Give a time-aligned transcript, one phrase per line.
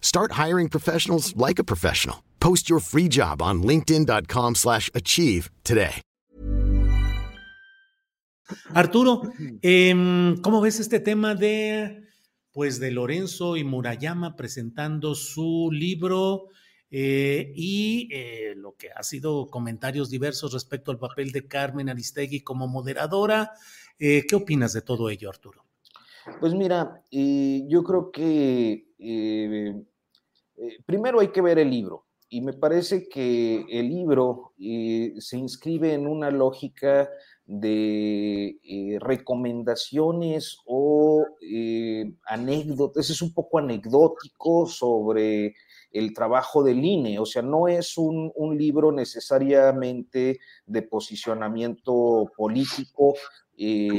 [0.00, 2.22] Start hiring professionals like a professional.
[2.40, 6.02] Post your free job on linkedin.com/achieve slash achieve today.
[8.74, 9.22] Arturo,
[9.62, 12.04] em, ¿cómo ves este tema de
[12.52, 16.46] pues de Lorenzo y Murayama presentando su libro
[16.90, 22.40] eh, y eh, lo que ha sido comentarios diversos respecto al papel de Carmen Aristegui
[22.40, 23.52] como moderadora?
[23.98, 25.64] Eh, ¿Qué opinas de todo ello, Arturo?
[26.40, 29.74] Pues mira, eh, yo creo que eh,
[30.56, 35.36] eh, primero hay que ver el libro y me parece que el libro eh, se
[35.36, 37.08] inscribe en una lógica
[37.44, 41.24] de recomendaciones o
[42.24, 45.54] anécdotas, es un poco anecdótico sobre
[45.92, 53.14] el trabajo del INE, o sea, no es un, libro necesariamente de posicionamiento político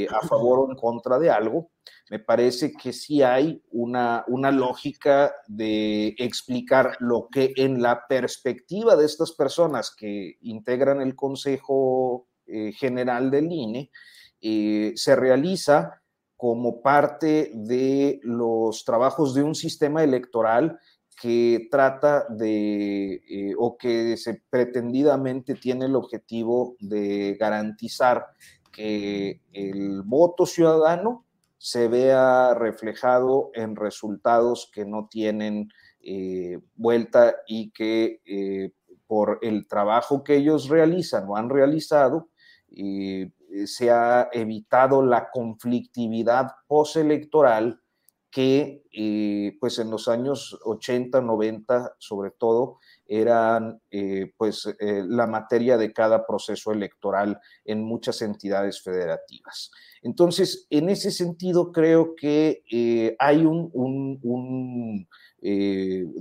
[0.09, 1.69] a favor o en contra de algo,
[2.09, 8.95] me parece que sí hay una, una lógica de explicar lo que en la perspectiva
[8.95, 13.91] de estas personas que integran el Consejo eh, General del INE
[14.41, 16.01] eh, se realiza
[16.37, 20.79] como parte de los trabajos de un sistema electoral
[21.19, 28.27] que trata de, eh, o que se pretendidamente tiene el objetivo de garantizar
[28.71, 31.26] que el voto ciudadano
[31.57, 35.69] se vea reflejado en resultados que no tienen
[36.01, 38.71] eh, vuelta y que eh,
[39.07, 42.29] por el trabajo que ellos realizan o han realizado,
[42.69, 43.31] eh,
[43.65, 47.81] se ha evitado la conflictividad postelectoral
[48.37, 52.77] que eh, pues en los años 80, 90 sobre todo
[53.07, 59.71] eran eh, pues eh, la materia de cada proceso electoral en muchas entidades federativas.
[60.03, 62.61] Entonces, en ese sentido, creo que
[63.17, 65.07] hay un, un,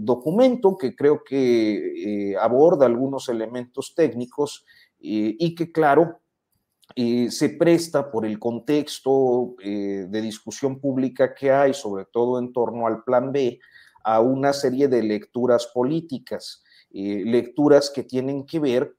[0.03, 4.65] documento que creo que aborda algunos elementos técnicos
[4.99, 6.21] y que, claro,
[6.95, 13.03] se presta por el contexto de discusión pública que hay, sobre todo en torno al
[13.05, 13.59] Plan B,
[14.05, 18.97] a una serie de lecturas políticas, lecturas que tienen que ver,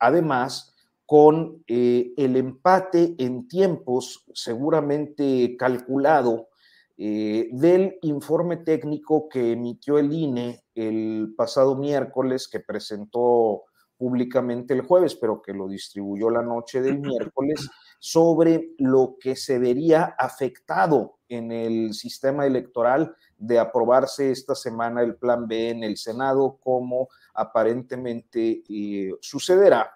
[0.00, 0.74] además,
[1.08, 6.50] con eh, el empate en tiempos seguramente calculado
[6.98, 13.62] eh, del informe técnico que emitió el INE el pasado miércoles, que presentó
[13.98, 19.58] públicamente el jueves, pero que lo distribuyó la noche del miércoles, sobre lo que se
[19.58, 25.96] vería afectado en el sistema electoral de aprobarse esta semana el Plan B en el
[25.96, 29.90] Senado, como aparentemente eh, sucederá.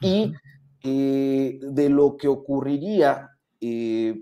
[0.00, 0.32] Y
[0.82, 3.30] eh, de lo que ocurriría
[3.60, 4.20] eh,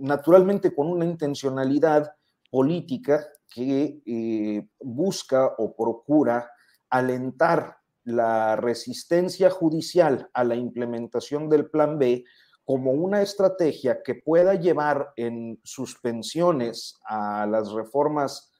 [0.00, 2.12] naturalmente con una intencionalidad
[2.50, 6.50] política que busca o procura
[6.90, 12.24] alentar la resistencia judicial a la implementación del Plan B
[12.64, 18.52] como una estrategia que pueda llevar en suspensiones a las reformas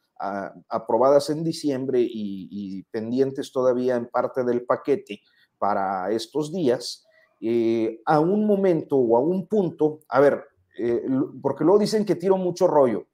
[0.69, 5.21] aprobadas en diciembre y, y pendientes todavía en parte del paquete,
[5.59, 7.07] para estos días,
[7.41, 10.45] eh, a un momento o a un punto, a ver,
[10.79, 11.03] eh,
[11.43, 13.07] porque luego dicen que tiro mucho rollo.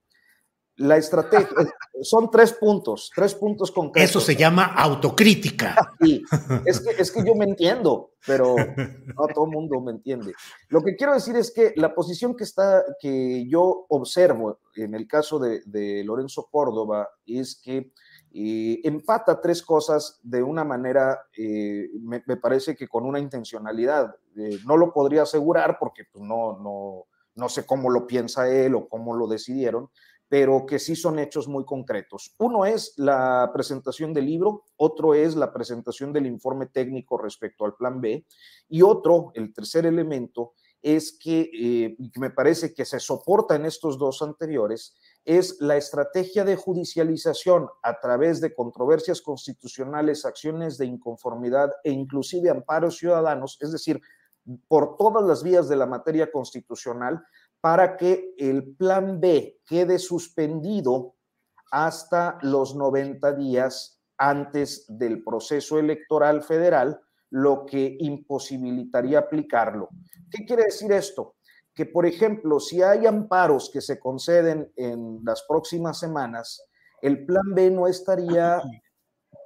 [0.76, 1.48] La estrategia,
[2.02, 4.10] son tres puntos, tres puntos concretos.
[4.10, 5.94] Eso se llama autocrítica.
[6.00, 6.22] Sí,
[6.64, 10.32] es que, es que yo me entiendo, pero no todo el mundo me entiende.
[10.68, 15.06] Lo que quiero decir es que la posición que, está, que yo observo en el
[15.06, 17.92] caso de, de Lorenzo Córdoba es que
[18.36, 24.16] eh, empata tres cosas de una manera, eh, me, me, parece que con una intencionalidad.
[24.36, 27.04] Eh, no lo podría asegurar porque pues, no, no,
[27.36, 29.88] no sé cómo lo piensa él o cómo lo decidieron,
[30.34, 32.34] pero que sí son hechos muy concretos.
[32.38, 37.76] Uno es la presentación del libro, otro es la presentación del informe técnico respecto al
[37.76, 38.26] plan B,
[38.68, 43.96] y otro, el tercer elemento, es que, eh, me parece que se soporta en estos
[43.96, 51.70] dos anteriores, es la estrategia de judicialización a través de controversias constitucionales, acciones de inconformidad
[51.84, 54.00] e inclusive amparos ciudadanos, es decir,
[54.66, 57.24] por todas las vías de la materia constitucional,
[57.64, 61.14] para que el plan B quede suspendido
[61.70, 67.00] hasta los 90 días antes del proceso electoral federal,
[67.30, 69.88] lo que imposibilitaría aplicarlo.
[70.30, 71.36] ¿Qué quiere decir esto?
[71.74, 76.62] Que, por ejemplo, si hay amparos que se conceden en las próximas semanas,
[77.00, 78.60] el plan B no estaría,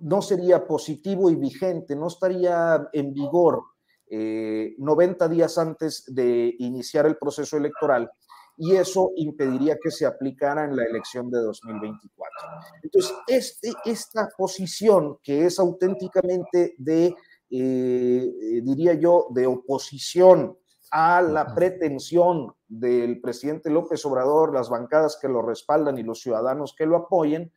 [0.00, 3.62] no sería positivo y vigente, no estaría en vigor
[4.10, 8.10] 90 eh, días antes de iniciar el proceso electoral
[8.56, 12.48] y eso impediría que se aplicara en la elección de 2024.
[12.82, 17.14] Entonces, este, esta posición que es auténticamente de, eh,
[17.50, 20.58] eh, diría yo, de oposición
[20.90, 26.74] a la pretensión del presidente López Obrador, las bancadas que lo respaldan y los ciudadanos
[26.76, 27.52] que lo apoyen,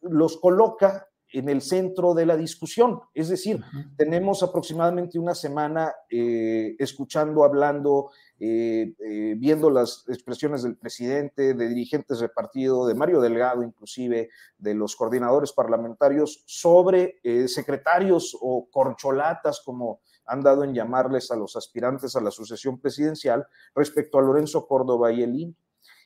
[0.00, 1.08] los coloca
[1.38, 3.00] en el centro de la discusión.
[3.12, 3.60] Es decir,
[3.96, 11.68] tenemos aproximadamente una semana eh, escuchando, hablando, eh, eh, viendo las expresiones del presidente, de
[11.68, 19.60] dirigentes de partido, de Mario Delgado inclusive, de los coordinadores parlamentarios, sobre secretarios o corcholatas,
[19.64, 24.66] como han dado en llamarles a los aspirantes a la sucesión presidencial, respecto a Lorenzo
[24.66, 25.54] Córdoba y el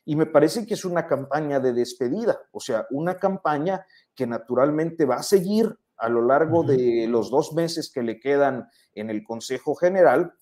[0.04, 3.86] Y me parece que es una campaña de despedida, o sea, una campaña
[4.20, 8.68] que naturalmente va a seguir a lo largo de los dos meses que le quedan
[8.94, 10.34] en el Consejo General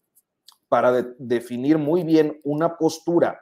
[0.69, 0.91] para
[1.21, 3.41] definir muy bien una postura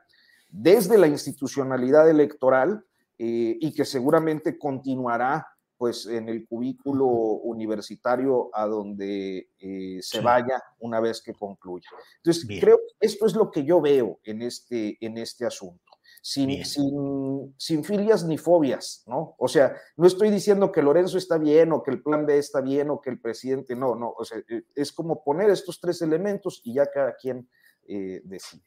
[0.51, 2.85] desde la institucionalidad electoral
[3.19, 5.47] eh, y que seguramente continuará
[5.79, 11.89] pues en el cubículo universitario a donde eh, se vaya una vez que concluya.
[12.19, 15.86] Entonces, creo que esto es lo que yo veo en este, en este asunto
[16.27, 19.37] sin, sin, filias ni fobias, ¿no?
[19.39, 22.61] O sea, no estoy diciendo que Lorenzo está bien o que el plan B está
[22.61, 26.03] bien o que el presidente no, no, o sea, eh, es como poner estos tres
[26.03, 27.49] elementos y ya cada quien
[27.87, 28.65] eh, decide.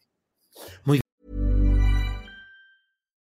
[0.86, 1.02] Muy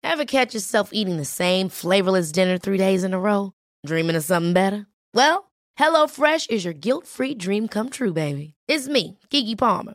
[0.05, 3.55] Ever catch yourself eating the same flavorless dinner three days in a row?
[3.85, 4.87] Dreaming of something better?
[5.15, 8.55] Well, HelloFresh is your guilt-free dream come true, baby.
[8.69, 9.95] It's me, Kiki Palmer.